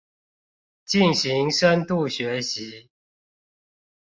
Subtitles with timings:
[0.83, 2.87] 進行深度學習